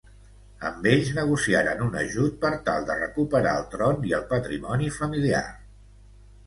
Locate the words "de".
2.89-2.97